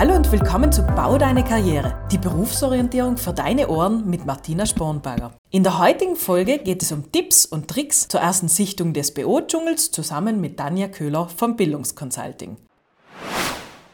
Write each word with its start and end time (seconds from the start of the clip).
Hallo 0.00 0.16
und 0.16 0.32
willkommen 0.32 0.72
zu 0.72 0.80
Bau 0.82 1.18
deine 1.18 1.44
Karriere, 1.44 2.08
die 2.10 2.16
Berufsorientierung 2.16 3.18
für 3.18 3.34
deine 3.34 3.68
Ohren 3.68 4.08
mit 4.08 4.24
Martina 4.24 4.64
Spornberger. 4.64 5.36
In 5.50 5.62
der 5.62 5.78
heutigen 5.78 6.16
Folge 6.16 6.56
geht 6.56 6.82
es 6.82 6.90
um 6.90 7.12
Tipps 7.12 7.44
und 7.44 7.68
Tricks 7.68 8.08
zur 8.08 8.20
ersten 8.20 8.48
Sichtung 8.48 8.94
des 8.94 9.12
BO-Dschungels 9.12 9.90
zusammen 9.90 10.40
mit 10.40 10.58
Danja 10.58 10.88
Köhler 10.88 11.28
vom 11.28 11.54
Bildungsconsulting. 11.54 12.56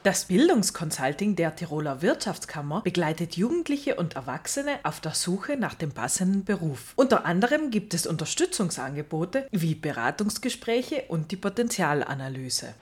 Das 0.05 0.27
Bildungsconsulting 0.27 1.35
der 1.35 1.57
Tiroler 1.57 2.03
Wirtschaftskammer 2.03 2.83
begleitet 2.83 3.37
Jugendliche 3.37 3.97
und 3.97 4.15
Erwachsene 4.15 4.79
auf 4.85 5.01
der 5.01 5.15
Suche 5.15 5.57
nach 5.57 5.75
dem 5.75 5.91
passenden 5.91 6.45
Beruf. 6.45 6.93
Unter 6.95 7.27
anderem 7.27 7.73
gibt 7.73 7.95
es 7.95 8.07
Unterstützungsangebote 8.07 9.49
wie 9.51 9.75
Beratungsgespräche 9.75 11.07
und 11.09 11.33
die 11.33 11.37
Potenzialanalyse. 11.37 12.75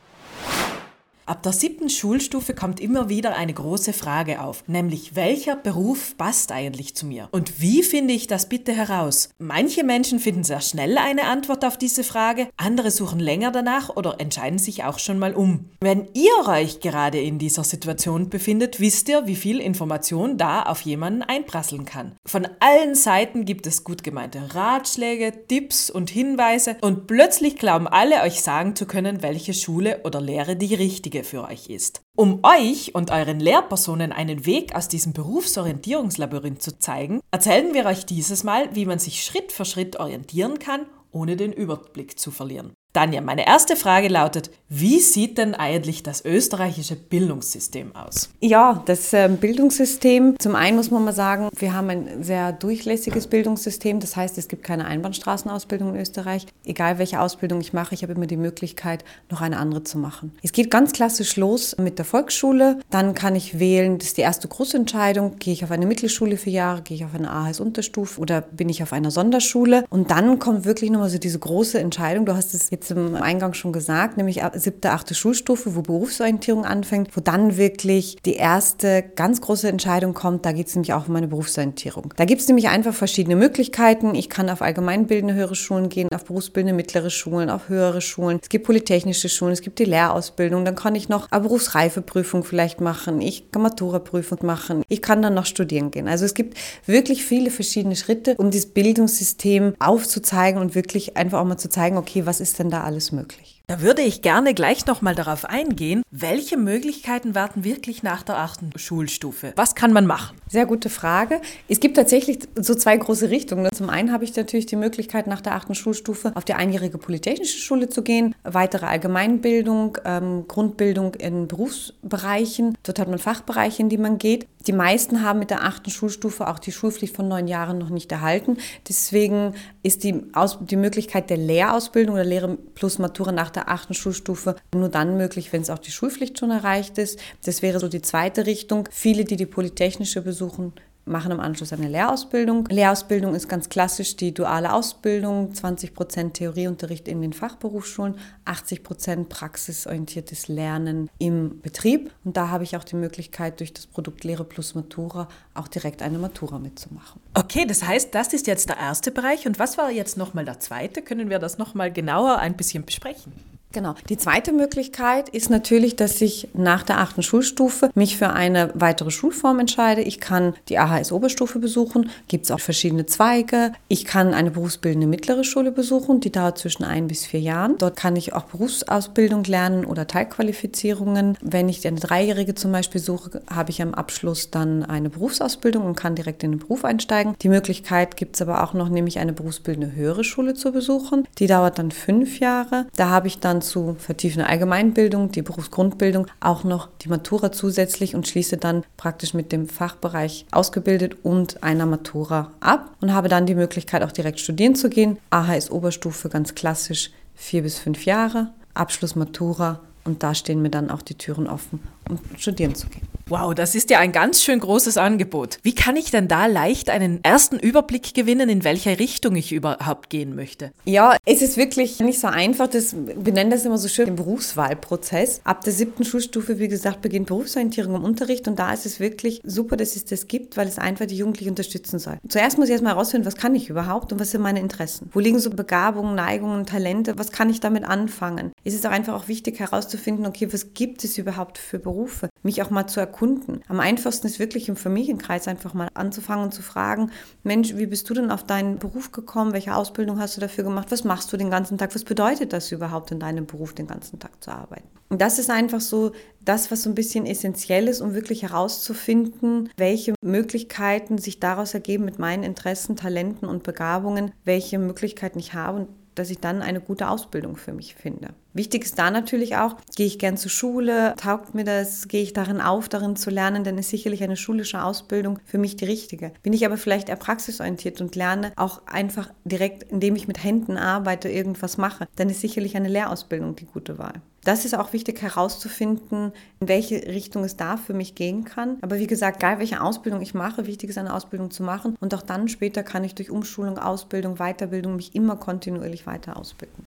Ab 1.27 1.43
der 1.43 1.53
siebten 1.53 1.89
Schulstufe 1.89 2.53
kommt 2.53 2.81
immer 2.81 3.09
wieder 3.09 3.35
eine 3.35 3.55
große 3.55 3.95
Frage 3.95 4.43
auf, 4.43 4.63
nämlich 4.67 5.17
welcher 5.17 5.57
Beruf 5.57 6.19
passt 6.19 6.53
eigentlich 6.53 6.95
zu 6.95 7.07
mir? 7.07 7.29
Und 7.31 7.63
wie 7.63 7.83
finde 7.83 8.13
ich 8.13 8.27
das 8.27 8.47
bitte 8.51 8.73
heraus? 8.73 9.31
Manche 9.39 9.85
Menschen 9.85 10.19
finden 10.19 10.45
sehr 10.45 10.61
schnell 10.61 10.99
eine 10.99 11.25
Antwort 11.25 11.65
auf 11.65 11.79
diese 11.79 12.05
Frage, 12.05 12.49
andere 12.59 12.91
suchen 12.91 13.21
länger 13.21 13.53
danach 13.53 13.97
oder 13.97 14.21
entscheiden 14.21 14.59
sich 14.59 14.85
auch 14.85 14.99
schon 14.99 15.19
mal 15.19 15.33
um. 15.33 15.71
Wenn 15.81 16.09
ihr 16.13 16.47
euch 16.47 16.81
gerade 16.81 17.19
in 17.19 17.39
dieser 17.39 17.65
Situation 17.65 18.29
befindet, 18.29 18.79
wisst 18.79 19.09
ihr, 19.09 19.27
wie 19.27 19.37
viel 19.37 19.61
Information 19.61 20.37
da 20.37 20.65
auf 20.65 20.83
jemanden 20.83 21.23
einprasseln 21.23 21.87
kann. 21.87 22.17
Von 22.27 22.47
allen 22.61 22.95
Seiten 22.95 23.47
gibt 23.47 23.67
es 23.67 23.83
gut 23.83 24.05
gemeinte 24.05 24.55
Ratschläge, 24.55 25.33
Tipps 25.49 25.89
und 25.89 26.11
Hinweise 26.11 26.77
und 26.83 27.07
plötzlich 27.07 27.57
glauben 27.57 27.89
alle 27.89 28.21
euch 28.21 28.43
sagen 28.43 28.77
zu 28.77 28.85
können, 28.85 29.23
welche 29.23 29.55
Schule 29.55 30.03
oder 30.05 30.21
Lehre 30.21 30.57
die 30.57 30.75
richtige 30.75 31.14
Richtige 31.15 31.25
für 31.25 31.45
euch 31.45 31.69
ist. 31.69 32.03
Um 32.17 32.41
euch 32.43 32.95
und 32.95 33.11
euren 33.11 33.41
Lehrpersonen 33.41 34.13
einen 34.13 34.47
Weg 34.47 34.75
aus 34.75 34.89
diesem 34.89 35.13
Berufsorientierungslabyrinth 35.13 36.63
zu 36.63 36.79
zeigen, 36.79 37.21
erzählen 37.31 37.73
wir 37.75 37.87
euch 37.87 38.05
dieses 38.07 38.45
Mal, 38.45 38.75
wie 38.75 38.87
man 38.87 38.99
sich 38.99 39.23
Schritt 39.23 39.53
für 39.53 39.65
Schritt 39.65 39.97
orientieren 39.97 40.59
kann, 40.59 40.87
ohne 41.13 41.37
den 41.37 41.53
Überblick 41.53 42.19
zu 42.19 42.31
verlieren. 42.31 42.73
Danja, 42.95 43.21
meine 43.21 43.45
erste 43.45 43.75
Frage 43.75 44.07
lautet, 44.07 44.53
wie 44.69 45.01
sieht 45.01 45.37
denn 45.37 45.55
eigentlich 45.57 46.05
das 46.05 46.25
österreichische 46.25 46.95
Bildungssystem 46.95 47.95
aus? 47.97 48.31
Ja, 48.41 48.83
das 48.87 49.13
äh, 49.13 49.29
Bildungssystem, 49.29 50.37
zum 50.39 50.55
einen 50.55 50.77
muss 50.77 50.93
man 50.93 51.05
mal 51.05 51.13
sagen, 51.13 51.49
wir 51.57 51.75
haben 51.75 51.91
ein 51.91 52.23
sehr 52.23 52.53
durchlässiges 52.53 53.27
Bildungssystem. 53.27 53.99
Das 53.99 54.15
heißt, 54.15 54.39
es 54.39 54.47
gibt 54.47 54.63
keine 54.63 54.85
Einbahnstraßenausbildung 54.87 55.95
in 55.95 56.01
Österreich. 56.01 56.47
Egal 56.65 56.99
welche 56.99 57.21
Ausbildung 57.21 57.61
ich 57.61 57.73
mache, 57.73 57.95
ich 57.95 58.05
habe 58.05 58.13
immer 58.13 58.27
die 58.27 58.37
Möglichkeit, 58.37 59.05
noch 59.29 59.41
eine 59.41 59.59
andere 59.59 59.83
zu 59.83 59.99
machen. 59.99 60.33
Es 60.43 60.53
geht 60.53 60.71
ganz 60.71 60.93
klassisch 60.93 61.37
los 61.37 61.77
mit 61.77 61.99
der 61.99 62.05
Volksschule. 62.05 62.79
Dann 62.91 63.15
kann 63.15 63.35
ich 63.35 63.59
wählen, 63.59 63.99
das 63.99 64.09
ist 64.09 64.19
die 64.19 64.23
erste 64.23 64.47
große 64.47 64.77
Entscheidung, 64.77 65.37
gehe 65.41 65.53
ich 65.53 65.65
auf 65.65 65.73
eine 65.73 65.87
Mittelschule 65.87 66.37
für 66.37 66.51
Jahre, 66.51 66.83
gehe 66.83 66.97
ich 66.97 67.05
auf 67.05 67.15
eine 67.15 67.31
AHS-Unterstufe 67.31 68.21
oder 68.21 68.41
bin 68.41 68.69
ich 68.69 68.85
auf 68.85 68.93
einer 68.93 69.11
Sonderschule. 69.11 69.85
Und 69.91 70.13
dann 70.13 70.39
kommt 70.39 70.65
wirklich 70.65 70.91
nochmal 70.93 71.11
so 71.11 71.19
diese 71.19 71.41
große 71.41 71.81
Entscheidung. 71.81 72.25
Du 72.25 72.35
hast 72.35 72.55
es 72.55 72.71
jetzt 72.71 72.84
im 72.91 73.15
Eingang 73.17 73.55
schon 73.55 73.73
gesagt, 73.73 74.17
nämlich 74.17 74.43
siebte, 74.55 74.91
achte 74.91 75.15
Schulstufe, 75.15 75.75
wo 75.75 75.83
Berufsorientierung 75.83 76.65
anfängt, 76.65 77.17
wo 77.17 77.21
dann 77.21 77.57
wirklich 77.57 78.17
die 78.25 78.35
erste 78.35 79.05
ganz 79.17 79.41
große 79.41 79.69
Entscheidung 79.69 80.15
kommt. 80.15 80.47
Da 80.47 80.53
geht 80.53 80.69
es 80.69 80.75
nämlich 80.75 80.93
auch 80.93 81.07
um 81.07 81.15
meine 81.15 81.29
Berufsorientierung. 81.29 82.15
Da 82.17 82.25
gibt 82.25 82.41
es 82.41 82.49
nämlich 82.49 82.69
einfach 82.69 82.95
verschiedene 82.95 83.37
Möglichkeiten. 83.37 84.15
Ich 84.15 84.29
kann 84.29 84.51
auf 84.51 84.63
allgemeinbildende 84.63 85.35
höhere 85.35 85.55
Schulen 85.55 85.89
gehen, 85.89 86.09
auf 86.15 86.25
berufsbildende 86.25 86.75
mittlere 86.75 87.11
Schulen, 87.11 87.51
auf 87.51 87.69
höhere 87.69 88.01
Schulen. 88.01 88.39
Es 88.43 88.49
gibt 88.49 88.67
polytechnische 88.67 89.29
Schulen, 89.29 89.53
es 89.53 89.61
gibt 89.61 89.79
die 89.79 89.85
Lehrausbildung. 89.85 90.65
Dann 90.65 90.75
kann 90.75 90.95
ich 90.95 91.09
noch 91.09 91.31
eine 91.31 91.43
Berufsreifeprüfung 91.43 92.45
vielleicht 92.45 92.81
machen. 92.81 93.21
Ich 93.21 93.51
kann 93.51 93.63
Maturaprüfung 93.63 94.39
machen. 94.43 94.83
Ich 94.89 95.03
kann 95.03 95.23
dann 95.23 95.35
noch 95.35 95.47
studieren 95.47 95.91
gehen. 95.91 96.09
Also 96.09 96.25
es 96.25 96.35
gibt 96.35 96.57
wirklich 96.87 97.25
viele 97.25 97.51
verschiedene 97.51 97.97
Schritte, 97.97 98.35
um 98.37 98.51
dieses 98.51 98.71
Bildungssystem 98.71 99.75
aufzuzeigen 99.79 100.61
und 100.61 100.75
wirklich 100.75 101.17
einfach 101.17 101.41
auch 101.41 101.45
mal 101.45 101.57
zu 101.57 101.69
zeigen, 101.69 101.97
okay, 101.97 102.27
was 102.27 102.41
ist 102.41 102.59
denn 102.59 102.71
da 102.75 102.83
alles 102.83 103.13
möglich? 103.13 103.63
Da 103.67 103.81
würde 103.81 104.03
ich 104.03 104.21
gerne 104.21 104.53
gleich 104.53 104.85
nochmal 104.85 105.15
darauf 105.15 105.47
eingehen, 105.47 106.03
welche 106.11 106.59
Möglichkeiten 106.59 107.35
warten 107.35 107.65
wirklich 107.65 108.03
nach 108.03 108.23
der 108.23 108.37
achten 108.37 108.71
Schulstufe? 108.77 109.55
Was 109.57 109.75
kann 109.75 109.91
man 109.91 110.05
machen? 110.05 110.37
Sehr 110.51 110.67
gute 110.67 110.91
Frage. 110.91 111.41
Es 111.67 111.81
gibt 111.81 111.97
tatsächlich 111.97 112.41
so 112.57 112.75
zwei 112.75 112.95
große 112.95 113.31
Richtungen. 113.31 113.73
Zum 113.73 113.89
einen 113.89 114.13
habe 114.13 114.25
ich 114.25 114.37
natürlich 114.37 114.67
die 114.67 114.77
Möglichkeit, 114.77 115.27
nach 115.27 115.41
der 115.41 115.55
achten 115.55 115.75
Schulstufe 115.75 116.33
auf 116.35 116.45
die 116.45 116.53
einjährige 116.53 116.99
Polytechnische 116.99 117.59
Schule 117.59 117.89
zu 117.89 118.03
gehen, 118.03 118.35
weitere 118.43 118.85
Allgemeinbildung, 118.85 119.97
ähm, 120.05 120.45
Grundbildung 120.47 121.15
in 121.15 121.49
Berufsbereichen. 121.49 122.77
Dort 122.83 122.99
hat 122.99 123.09
man 123.09 123.19
Fachbereiche, 123.19 123.81
in 123.81 123.89
die 123.89 123.97
man 123.97 124.19
geht. 124.19 124.47
Die 124.67 124.73
meisten 124.73 125.23
haben 125.23 125.39
mit 125.39 125.51
der 125.51 125.63
achten 125.65 125.91
Schulstufe 125.91 126.49
auch 126.49 126.59
die 126.59 126.73
Schulpflicht 126.73 127.15
von 127.15 127.29
neun 127.29 127.49
Jahren 127.49 127.79
noch 127.79 127.91
nicht 127.91 128.11
erhalten. 128.13 128.57
Deswegen 128.89 129.55
ist 129.83 130.05
die, 130.05 130.23
Aus 130.33 130.59
die 130.61 130.77
Möglichkeit 130.77 131.29
der 131.29 131.37
Lehrausbildung 131.37 132.15
oder 132.15 132.25
Lehre 132.25 132.57
plus 132.75 132.99
Matura 132.99 133.33
nach 133.33 133.54
der 133.57 133.69
achten 133.69 133.95
Schulstufe 133.95 134.57
nur 134.75 134.89
dann 134.89 135.17
möglich, 135.17 135.53
wenn 135.53 135.63
es 135.63 135.71
auch 135.71 135.79
die 135.79 135.91
Schulpflicht 135.91 136.39
schon 136.39 136.51
erreicht 136.51 136.99
ist. 136.99 137.19
Das 137.45 137.63
wäre 137.63 137.81
so 137.81 137.89
die 137.89 138.03
zweite 138.03 138.47
Richtung. 138.47 138.89
Viele, 138.91 139.25
die 139.25 139.37
die 139.37 139.47
Polytechnische 139.47 140.23
besuchen, 140.23 140.73
machen 141.05 141.33
im 141.33 141.41
Anschluss 141.41 141.73
eine 141.73 141.89
Lehrausbildung. 141.89 142.67
Lehrausbildung 142.71 143.35
ist 143.35 143.49
ganz 143.49 143.69
klassisch 143.69 144.17
die 144.17 144.33
duale 144.33 144.73
Ausbildung, 144.73 145.55
20 145.55 145.95
Prozent 145.95 146.35
Theorieunterricht 146.35 147.09
in 147.09 147.23
den 147.23 147.33
Fachberufsschulen, 147.33 148.17
80 148.45 148.83
Prozent 148.83 149.29
praxisorientiertes 149.29 150.49
Lernen 150.49 151.11
im 151.19 151.61
Betrieb. 151.61 152.11
Und 152.25 152.37
da 152.37 152.49
habe 152.49 152.65
ich 152.65 152.77
auch 152.77 152.85
die 152.85 152.97
Möglichkeit, 152.97 153.61
durch 153.61 153.73
das 153.73 153.87
Produkt 153.87 154.25
Lehre 154.25 154.45
plus 154.45 154.75
Matura 154.75 155.29
auch 155.55 155.69
direkt 155.69 156.03
eine 156.03 156.19
Matura 156.19 156.59
mitzumachen. 156.59 157.21
Okay, 157.35 157.67
das 157.67 157.87
heißt, 157.87 158.15
das 158.15 158.33
ist 158.33 158.47
jetzt 158.47 158.69
der 158.69 158.79
erste 158.79 159.11
Bereich. 159.11 159.47
Und 159.47 159.59
was 159.59 159.79
war 159.79 159.91
jetzt 159.91 160.17
nochmal 160.17 160.45
der 160.45 160.61
zweite? 160.61 161.03
Können 161.03 161.31
wir 161.31 161.39
das 161.39 161.59
nochmal 161.59 161.93
genauer 161.93 162.39
ein 162.39 162.57
bisschen 162.57 162.85
besprechen? 162.85 163.33
Genau. 163.75 163.97
Die 164.09 164.17
zweite 164.17 164.53
Möglichkeit 164.53 165.29
ist 165.29 165.51
natürlich, 165.51 165.97
dass 165.97 166.21
ich 166.21 166.49
nach 166.55 166.85
der 166.85 167.01
achten 167.01 167.25
Schulstufe 167.25 167.91
mich 167.95 168.17
für 168.17 168.31
eine 168.31 168.71
weitere 168.75 169.11
Schulform 169.11 169.59
entscheide. 169.59 170.01
Ich 170.01 170.21
kann 170.21 170.55
die 170.69 170.79
AHS-Oberstufe 170.79 171.59
besuchen, 171.59 172.09
gibt 172.29 172.45
es 172.45 172.53
auch 172.53 172.61
verschiedene 172.61 173.07
Zweige. 173.07 173.73
Ich 173.89 174.05
kann 174.05 174.33
eine 174.33 174.53
berufsbildende 174.53 175.09
mittlere 175.09 175.43
Schule 175.43 175.73
besuchen, 175.73 176.21
die 176.21 176.31
dauert 176.31 176.57
zwischen 176.57 176.85
ein 176.85 177.09
bis 177.09 177.27
vier 177.27 177.41
Jahren. 177.41 177.77
Dort 177.79 177.97
kann 177.97 178.15
ich 178.15 178.33
auch 178.33 178.45
Berufsausbildung 178.45 179.43
lernen 179.43 179.85
oder 179.85 180.07
Teilqualifizierungen. 180.07 181.37
Wenn 181.43 181.69
ich 181.69 181.85
eine 181.85 181.99
Dreijährige 181.99 182.55
zum 182.55 182.71
Beispiel 182.71 183.01
suche, 183.01 183.43
habe 183.53 183.73
ich 183.73 183.83
am 183.83 183.93
Abschluss 183.93 184.53
dann 184.53 184.85
eine 184.85 185.11
Berufsausbildung 185.11 185.85
und 185.85 185.97
kann 185.97 186.15
direkt 186.15 186.45
in 186.45 186.53
den 186.53 186.61
Beruf 186.61 186.85
einsteigen. 186.85 187.35
Die 187.43 187.49
Möglichkeit 187.49 188.17
gibt 188.17 188.37
es 188.37 188.43
aber 188.43 188.63
auch 188.63 188.73
noch, 188.73 188.89
nämlich 188.89 189.19
eine 189.19 189.33
berufsbildende 189.33 189.97
höhere 189.97 190.23
Schule 190.23 190.55
zu 190.55 190.71
besuchen. 190.71 191.27
Die 191.39 191.49
dauert 191.49 191.81
dann 191.81 191.91
fünf 191.91 192.39
Jahre. 192.39 192.87
Da 192.95 193.09
habe 193.09 193.27
ich 193.27 193.41
dann 193.41 193.64
zu 193.65 193.97
vertiefender 193.99 194.49
Allgemeinbildung, 194.49 195.33
die 195.33 195.43
Berufsgrundbildung, 195.43 196.29
auch 196.41 196.63
noch 196.65 196.89
die 197.03 197.09
Matura 197.09 197.51
zusätzlich 197.51 198.15
und 198.15 198.29
schließe 198.29 198.57
dann 198.57 198.85
praktisch 198.97 199.35
mit 199.35 199.51
dem 199.51 199.69
Fachbereich 199.69 200.47
ausgebildet 200.53 201.17
und 201.23 201.63
einer 201.63 201.87
Matura 201.87 202.53
ab 202.61 202.95
und 203.01 203.13
habe 203.13 203.29
dann 203.29 203.47
die 203.47 203.55
Möglichkeit 203.55 204.03
auch 204.03 204.13
direkt 204.13 204.41
studieren 204.41 204.75
zu 204.75 204.89
gehen. 204.89 205.19
AHS 205.31 205.71
Oberstufe 205.71 206.29
ganz 206.29 206.55
klassisch 206.55 207.11
vier 207.35 207.63
bis 207.63 207.79
fünf 207.79 208.05
Jahre, 208.05 208.51
Abschluss 208.75 209.17
Matura 209.17 209.81
und 210.05 210.23
da 210.23 210.35
stehen 210.35 210.63
mir 210.63 210.71
dann 210.71 210.91
auch 210.91 211.03
die 211.03 211.17
Türen 211.17 211.49
offen, 211.49 211.81
um 212.09 212.19
studieren 212.39 212.75
zu 212.75 212.89
gehen. 212.89 213.07
Wow, 213.27 213.55
das 213.55 213.75
ist 213.75 213.89
ja 213.89 214.01
ein 214.01 214.13
ganz 214.13 214.43
schön 214.43 214.61
großes 214.61 214.99
Angebot. 214.99 215.59
Wie 215.63 215.75
kann 215.75 215.97
ich 215.97 216.11
denn 216.11 216.29
da 216.29 216.45
leicht 216.45 216.91
einen 216.91 217.25
ersten 217.25 217.59
Überblick 217.59 218.13
gewinnen, 218.13 218.51
in 218.51 218.65
welche 218.65 218.99
Richtung 218.99 219.35
ich 219.35 219.51
überhaupt 219.51 220.11
gehen 220.11 220.35
möchte? 220.35 220.73
Ja, 220.85 221.17
es 221.25 221.41
ist 221.41 221.57
wirklich 221.57 222.01
nicht 222.01 222.21
so 222.21 222.27
einfach. 222.27 222.69
Das, 222.69 222.95
wir 222.95 223.33
nennen 223.33 223.51
das 223.51 223.65
immer 223.65 223.79
so 223.79 223.89
schön 223.89 224.05
den 224.05 224.17
Berufswahlprozess. 224.17 225.41
Ab 225.45 225.65
der 225.65 225.73
siebten 225.73 226.05
Schulstufe, 226.05 226.59
wie 226.59 226.69
gesagt, 226.69 227.01
beginnt 227.01 227.29
Berufsorientierung 227.29 227.95
im 227.95 228.05
Unterricht 228.05 228.47
und 228.47 228.59
da 228.59 228.75
ist 228.75 228.85
es 228.85 229.01
wirklich 229.01 229.41
super, 229.43 229.79
dass 229.79 229.97
es 229.97 230.05
das 230.05 230.27
gibt, 230.27 230.59
weil 230.59 230.69
es 230.69 230.79
einfach 230.79 231.07
die 231.07 231.17
Jugendlichen 231.17 231.51
unterstützen 231.51 231.99
soll. 231.99 232.19
Zuerst 232.29 232.59
muss 232.59 232.67
ich 232.67 232.73
erstmal 232.73 232.93
herausfinden, 232.93 233.27
was 233.27 233.37
kann 233.37 233.55
ich 233.55 233.71
überhaupt 233.71 234.13
und 234.13 234.21
was 234.21 234.33
sind 234.33 234.43
meine 234.43 234.61
Interessen? 234.61 235.09
Wo 235.15 235.21
liegen 235.21 235.39
so 235.39 235.49
Begabungen, 235.49 236.15
Neigungen, 236.15 236.67
Talente? 236.67 237.17
Was 237.17 237.33
kann 237.33 237.49
ich 237.49 237.61
damit 237.61 237.85
anfangen? 237.85 238.53
Es 238.65 238.75
ist 238.75 238.87
auch 238.87 238.91
einfach 238.91 239.15
auch 239.15 239.29
wichtig 239.29 239.61
herauszufinden, 239.61 240.27
okay, 240.27 240.53
was 240.53 240.75
gibt 240.75 241.05
es 241.05 241.17
überhaupt 241.17 241.57
für 241.57 241.79
Berufe? 241.95 242.29
Mich 242.43 242.61
auch 242.63 242.71
mal 242.71 242.87
zu 242.89 242.99
erkunden. 242.99 243.63
Am 243.69 243.79
einfachsten 243.79 244.27
ist 244.27 244.41
wirklich 244.41 244.69
im 244.69 244.77
Familienkreis 244.77 245.47
einfach 245.47 245.75
mal 245.75 245.89
anzufangen 245.95 246.45
und 246.45 246.53
zu 246.53 246.63
fragen, 246.63 247.11
Mensch, 247.45 247.77
wie 247.77 247.87
bist 247.87 248.11
du 248.11 248.15
denn 248.15 248.33
auf 248.33 248.43
deinen 248.43 248.79
Beruf 248.79 249.13
gekommen? 249.13 249.53
Welche 249.53 249.75
Ausbildung 249.75 250.19
hast 250.19 250.37
du 250.37 250.41
dafür 250.41 250.65
gemacht? 250.65 250.91
Was 250.91 251.05
machst 251.05 251.33
du 251.33 251.37
den 251.37 251.51
ganzen 251.51 251.79
Tag? 251.79 251.95
Was 251.95 252.05
bedeutet 252.05 252.53
das 252.53 252.73
überhaupt 252.73 253.13
in 253.13 253.21
deinem 253.21 253.47
Beruf, 253.47 253.75
den 253.75 253.87
ganzen 253.87 254.19
Tag 254.19 254.43
zu 254.43 254.51
arbeiten? 254.51 254.89
Und 255.09 255.21
das 255.21 255.39
ist 255.39 255.51
einfach 255.51 255.81
so 255.81 256.13
das, 256.45 256.73
was 256.73 256.83
so 256.83 256.91
ein 256.91 256.97
bisschen 256.97 257.27
essentiell 257.27 257.87
ist, 257.87 258.01
um 258.01 258.15
wirklich 258.15 258.43
herauszufinden, 258.43 259.71
welche 259.77 260.15
Möglichkeiten 260.21 261.19
sich 261.19 261.39
daraus 261.39 261.75
ergeben 261.75 262.05
mit 262.05 262.19
meinen 262.19 262.43
Interessen, 262.43 262.97
Talenten 262.97 263.47
und 263.49 263.63
Begabungen, 263.63 264.33
welche 264.45 264.79
Möglichkeiten 264.79 265.39
ich 265.39 265.55
habe 265.55 265.79
und 265.79 265.89
dass 266.15 266.31
ich 266.31 266.39
dann 266.39 266.63
eine 266.63 266.81
gute 266.81 267.09
Ausbildung 267.09 267.57
für 267.57 267.73
mich 267.73 267.95
finde. 267.95 268.29
Wichtig 268.53 268.85
ist 268.85 268.99
da 268.99 269.11
natürlich 269.11 269.57
auch, 269.57 269.77
gehe 269.97 270.07
ich 270.07 270.19
gern 270.19 270.37
zur 270.37 270.51
Schule, 270.51 271.15
taugt 271.17 271.55
mir 271.55 271.65
das, 271.65 272.07
gehe 272.09 272.23
ich 272.23 272.33
darin 272.33 272.61
auf, 272.61 272.89
darin 272.89 273.17
zu 273.17 273.31
lernen, 273.31 273.65
dann 273.65 273.79
ist 273.79 273.91
sicherlich 273.91 274.23
eine 274.23 274.37
schulische 274.37 274.83
Ausbildung 274.83 275.41
für 275.45 275.59
mich 275.59 275.77
die 275.77 275.87
richtige. 275.87 276.33
Bin 276.43 276.53
ich 276.53 276.65
aber 276.65 276.77
vielleicht 276.77 277.09
eher 277.09 277.17
praxisorientiert 277.17 278.01
und 278.01 278.15
lerne 278.15 278.53
auch 278.57 278.87
einfach 278.87 279.31
direkt, 279.45 279.91
indem 279.91 280.15
ich 280.15 280.29
mit 280.29 280.43
Händen 280.43 280.77
arbeite, 280.77 281.29
irgendwas 281.29 281.79
mache, 281.79 282.07
dann 282.17 282.31
ist 282.31 282.41
sicherlich 282.41 282.77
eine 282.77 282.89
Lehrausbildung 282.89 283.57
die 283.57 283.67
gute 283.67 283.99
Wahl. 283.99 284.23
Das 284.45 284.65
ist 284.65 284.77
auch 284.77 284.93
wichtig 284.93 285.23
herauszufinden, 285.23 286.33
in 286.61 286.69
welche 286.69 286.97
Richtung 287.07 287.45
es 287.45 287.57
da 287.57 287.77
für 287.77 287.95
mich 287.95 288.15
gehen 288.15 288.45
kann. 288.45 288.77
Aber 288.83 288.99
wie 288.99 289.07
gesagt, 289.07 289.39
egal 289.39 289.59
welche 289.59 289.81
Ausbildung 289.81 290.21
ich 290.21 290.35
mache, 290.35 290.67
wichtig 290.67 290.91
ist 290.91 290.99
eine 290.99 291.15
Ausbildung 291.15 291.51
zu 291.51 291.63
machen. 291.63 291.97
Und 292.01 292.15
auch 292.15 292.23
dann 292.23 292.49
später 292.49 292.83
kann 292.83 293.05
ich 293.05 293.15
durch 293.15 293.31
Umschulung, 293.31 293.79
Ausbildung, 293.79 294.37
Weiterbildung 294.37 294.97
mich 294.97 295.15
immer 295.15 295.37
kontinuierlich 295.37 296.07
weiter 296.07 296.37
ausbilden. 296.37 296.85